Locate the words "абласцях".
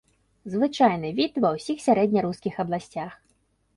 2.67-3.11